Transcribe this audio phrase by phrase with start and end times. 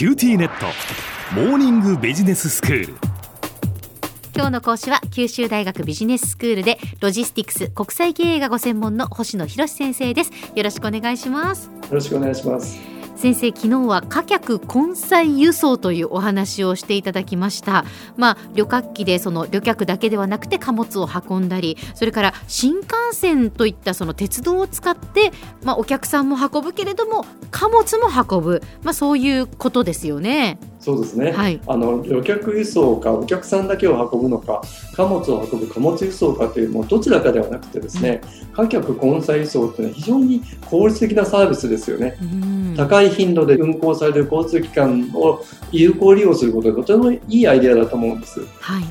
[0.00, 0.64] QTnet。
[1.34, 2.94] モーニングビジネススクール。
[4.34, 10.30] 今日の講師は九州大学ビジネススクールでロジスティクス国際経営がご専門の星野博先生です。
[10.56, 11.66] よろしくお願いします。
[11.66, 12.89] よろしくお願いします
[13.20, 17.84] 先生昨日は貨客混載輸送というお話をしていただきました。
[18.16, 28.62] まあ旅客機でその旅客だけではなくて貨物を運んだりそれから新幹線といったその鉄道を使ってまあお客さんも運ぶけれども貨物も運ぶ。
[28.82, 30.58] まあそういうことですよね。
[30.80, 34.62] そうですね、はい、あの旅客輸送かお客さんだけを運ぶのか
[34.94, 48.40] 貨物を運ぶ貨物輸送かというもうどちらかではなくてですね、うん、貨客混載輸送というのは非常に効率的なサービスですよね、うん、高い頻度で運行される交通機関を有効利用することでとてもいいアイデアだと思うんです。
[48.60, 48.84] はい。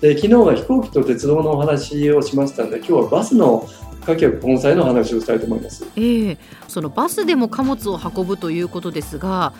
[0.00, 3.68] で昨日は飛行機と鉄道のお話をしましたので今日はバスの
[4.04, 9.52] 貨客混載の話をしたいと思います、えー、そのバスでも貨物を運ぶということですが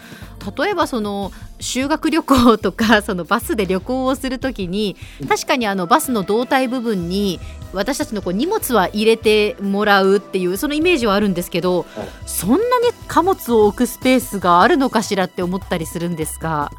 [0.56, 4.96] 例えばその修学旅行とか そのバスで旅行をするときに
[5.28, 7.40] 確かにあのバスの胴体部分に
[7.72, 12.60] 私たちのこう荷物は入れてもらうっていうそのイメージはあるんですけど、はい、そんなに
[13.06, 16.70] 貨物を置くスペースがあるのかしらって思ったりするんですが。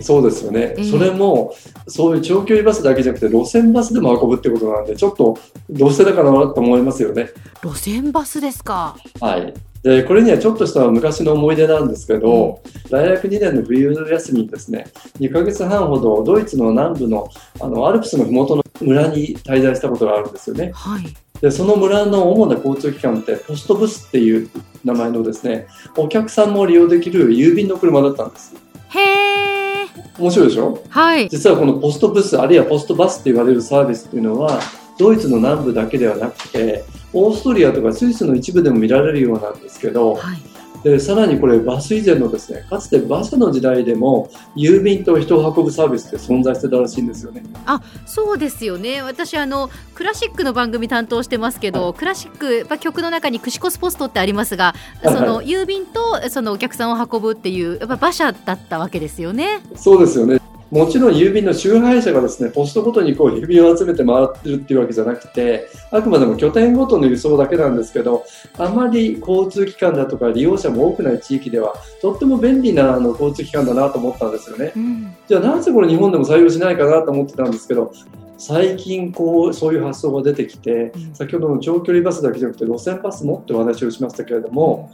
[0.00, 1.54] そうですよね、えー、それも
[1.86, 5.38] そういう長距離バスだけじゃなくて路線バスでも運ぶってことなんでちょっと
[5.70, 7.30] どうしてだかなと思いますよね。
[7.62, 8.96] 路線バスですか？
[9.20, 9.54] はい。
[9.82, 14.86] でこれにはちょっとした昔の思い出なんですけど、うん、大学2年の冬休みにですね。
[15.20, 17.28] 2ヶ月半ほどドイツの南部の
[17.60, 20.72] あのアルプスの麓の村に滞在したことがあるんですよね。
[20.74, 21.04] はい、
[21.40, 24.48] でその村の主な交通機関ってポストブスっていう
[24.84, 28.54] 名前のですねお客さんも利用できる郵便の車だったんです。
[30.18, 30.82] 面白いでしょ？
[30.88, 31.28] はい。
[31.28, 34.60] 実はこのポストブス、あるいはポストバスって言われるサービスっていうのは、
[34.98, 40.53] ドイツの南部だけではなくて、オーストリアとかスイスの一部でも見られるようなんですけど、はい
[40.84, 47.42] でさらにこれバス以前のですねかつてバスの時代でも郵便と人を運ぶサービスって存在してたらしいんですよね。
[47.64, 49.00] あそうですよね。
[49.00, 59.60] 私あのクラシックの番組担当してますけど、はい、クラシック、まあ、曲の中にクシコスポストってありますがその、郵便とそのお客さんを運ぶっていうやっぱ馬車だったわけですよね。
[59.74, 60.38] そうですよね
[60.70, 68.24] もちろん郵便の集配者がですねポストごとにこう郵便を集めて回ってるっていうわけじゃなくてあくまでも拠点ごとの輸送だけなんですけど
[68.58, 77.92] あまり交通機関だとか利用者も多くない地域ではとっても便利なあの交通機関だなと思ったんですよね、うん、じゃあなぜこれ日本でも採用しないかなと思ってたんですけど
[78.36, 84.90] 最近こうそういう発想が出てきて、先ほどの長距離バスだけじゃなくて路線バスもってお話をしましたけれども、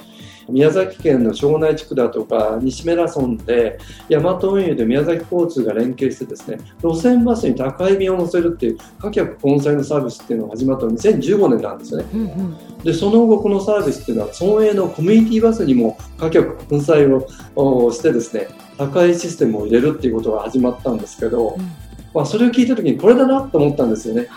[0.50, 3.78] 宮崎県の庄内地区だとか西目良村で
[4.08, 12.06] 大和運輸で宮崎交通が連携してですね路線バスに宅配便を乗せるっていう貨客混載のサービスっていうのが始まったのは2015年なんですよね。
[12.12, 24.28] うんうん、でその後このサービスっていうのは村営のコミュニティバスにも貨客混載をしてですね宅配システムを入れるっていうことが始まったんですけど、うんまあ、それを聞いた時にこれだなと思ったんですよね。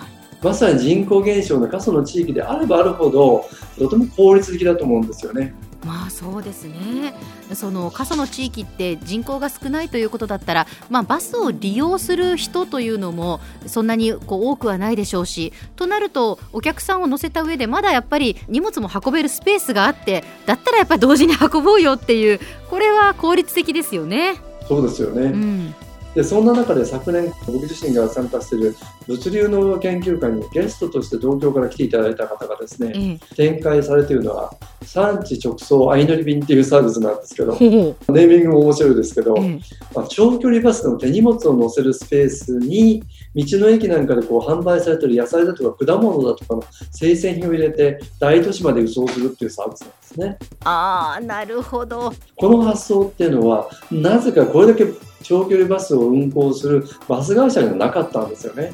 [0.41, 3.45] まさに人口減少の過疎の地域であればあるほど
[3.77, 5.55] とても効率的だと思うんですよね。
[5.85, 7.13] まあそうですね。
[7.53, 22.39] その過疎の地域って人口が少ないということだったら、まあ、バスを利用する人というのもそんなにこう多くはないでしょうしとなるとお客さんを乗せた上でまだやっぱり荷物も運べるスペースがあってだったらやっぱり同時に運ぼうよっていう
[22.69, 24.35] これは効率的ですよね。
[24.67, 25.75] そうですよね、うん
[26.15, 28.75] でそんな中で昨年僕自身が参加している
[29.07, 39.59] 物流の研究会にゲストとして東京から来ていただいた方がですね、ええ、展開されているのは産地直送相乗り便っていうサービスなんですけど、ネーミングも面白いですけど、え、
[39.95, 43.03] まあ、長距離バスの手荷物を載せるスペースに
[43.35, 50.37] 道の駅なんかでこう販売されている野菜だとか果物だとかの生鮮品を入れて大都市まで輸送するっていうサービスなんですね。
[50.63, 54.85] あーなるほどこの発想っていうのはなぜかこれだけ
[55.23, 58.73] 長距離バスを運行するバス会社にはなかったんですよね。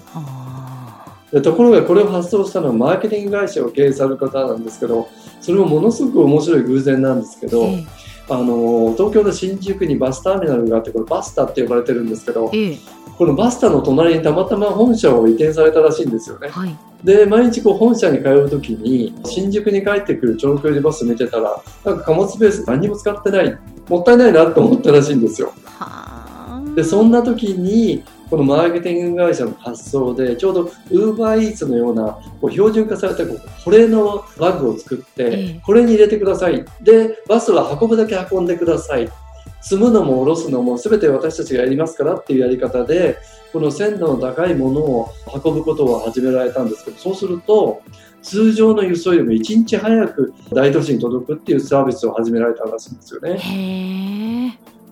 [1.31, 5.07] でところがこれを発想したのはマーケティング会社を経営される方なんですけど
[5.41, 7.85] それもものすごく面白い偶然なんですけど、え
[8.29, 12.77] あの東京の新宿にバスターミナルがあってこれバスタって呼ばれてるんですけど、え
[13.17, 16.49] このバスタの隣にたまたま本社を移転されたらしいんですよね。
[16.49, 23.57] はい、で毎日こう本社に通う時に新宿に帰ってくる長距離バス見てたらなんか貨物ベース何も使ってない
[23.89, 25.53] もったいないなと思ったらしいんですよ。
[26.75, 36.63] でそんな時にこのマーケティング会社の発想でちょうどウーバーイーツのようなこう標準化されたこう保冷のバッグを作って、これに入れてください。
[36.81, 39.09] でバスは運ぶだけ運んでください。
[39.61, 43.17] 積むのも下ろすのも全て私たちがやりますからっていうやり方で
[43.51, 45.09] この鮮度の高いものを
[45.43, 47.81] 運ぶことを始められたんですけどそうすると
[48.21, 54.18] 通常の輸送よりも1日早く大都市に届くっていうサービスを始められたらしいんですよね。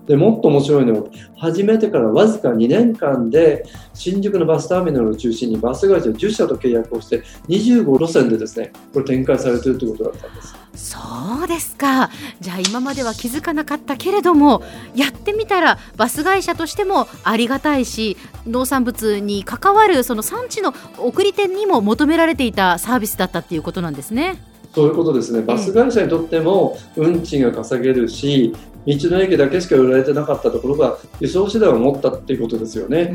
[0.07, 10.55] でもっと面白いのは始めてからわずか2年間で新宿のバスターミナルを中心にバス会社10社と契約をして25路線でですねこれ展開されているということだったんです。
[10.77, 10.99] そ
[11.43, 14.61] うですかじゃあ今までは気づかなかったけれども
[14.95, 18.15] やってみたらバス会社としてもありがたいし
[18.45, 24.39] 農産物に関わるその産地の送り手にも求められていたサービスだったっていうことなんですね。
[24.73, 25.41] そういうことですね。
[25.41, 28.53] バス会社にとっても運賃が稼げるし、
[28.87, 33.13] 道の駅だけしか売られてなかったところが輸送手段を持ったっていうことですよね。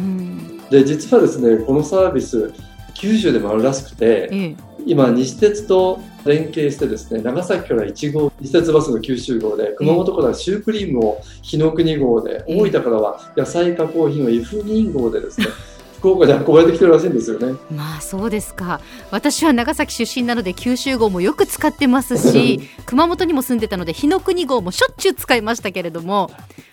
[0.70, 2.52] で実はですねこのサービス
[2.94, 15.46] 九州でもあるらしくて、ええ、今西鉄と連携してですね長崎から1号西鉄バスの九州号で熊本からシュークリームを日の国号で、大分からは野菜加工品を湯布院号でですね
[16.02, 17.56] 福岡で運ばれてきてるらしいんですよね。
[17.70, 18.80] まあそうですか。
[19.12, 26.28] 私は長崎出身なので九州号もよく使ってますし、 熊本にも住んでたので日の国号もしょっちゅう使いましたけれども、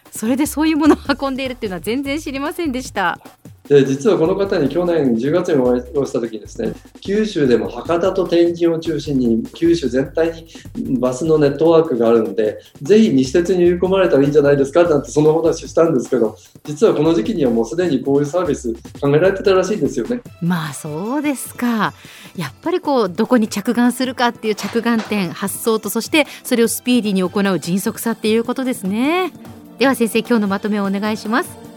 [0.10, 3.20] それでそういうものを運んでいるっていうのは全然知りませんでした。
[3.70, 10.44] で実はこの方に去年10月にお会いした時にですね九州でも博多と天神を中心に九州全体
[10.76, 20.22] にバスのネットワークがあるんでぜひ西鉄に売り込まれたらいいんじゃないですかなんてその話したんですけど実はこの時期にはもうすでにこういうサービス考えられてたらしいんですよね。
[20.42, 21.94] まあそうですか
[22.36, 29.32] やっぱりこうどこに着眼するかっていう着眼点発想とそしてそれをスピーディーに行う迅速さっていうことですね。
[29.78, 31.69] では先生今日のまとめをお願いします。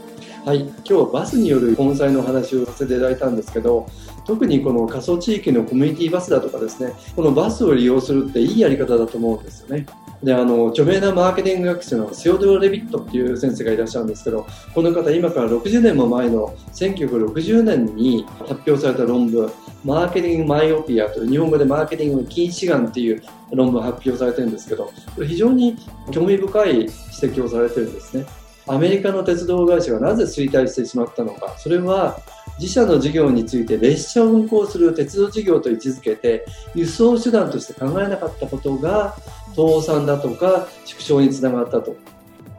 [0.45, 3.87] はい、今日はバスによる盆栽のお話をさせていただいたんですけど
[4.25, 9.87] 特にこの過疎地域のコミュニティバスだとかですねこのバスを利用するっていいやり方だと思うんですよね。
[10.21, 19.53] であの著名なマーケティング学者のセオドロ・レビットっていう先生がいらっしゃるんですけどこの方今から60年も前の1960年に発表された論文
[19.85, 23.23] マーケティング・マイオピアという日本語でマーケティング禁止眼っていう
[23.53, 25.77] 論文発表されてるんですけどこれ非常に
[26.11, 28.25] 興味深い指摘をされてるんですね。
[28.67, 31.55] アメリカの鉄道会社がなぜ衰退してしまったのか。
[31.59, 32.21] それは
[32.61, 39.17] 自社の事業について列車を運行する鉄道事業と位置づけて輸送手段として考えなかったことが
[39.57, 41.97] 倒産だとか縮小につながったと。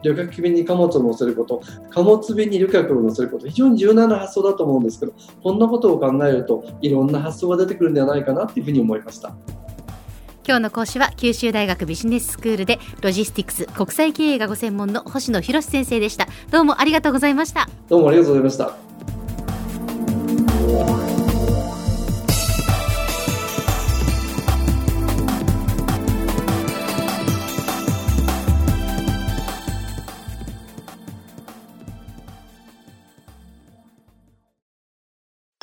[0.02, 3.48] 旅客便に貨物を載せること貨物便に旅客を載せること。
[3.48, 9.34] 非常に柔軟な発想だと思うんですけどこんなことを考えるといろんな発想が出てくるんではないかなというふうに思いました。
[10.46, 16.28] 今日の講師は九州大学ビジネススクールでロジスティクス国際経営がご専門の星野博先生でした。
[16.50, 17.66] どうもありがとうございました。
[17.88, 18.74] どうもありがとうございました。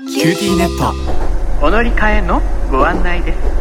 [0.08, 1.22] QTnet。
[1.64, 2.42] お乗り換えの
[2.72, 3.61] ご案内です